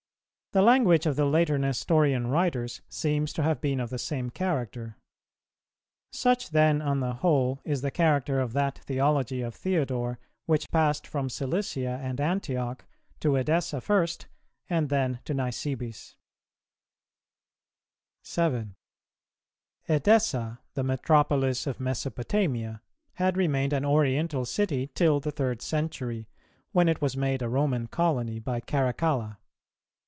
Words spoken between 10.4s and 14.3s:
which passed from Cilicia and Antioch to Edessa first,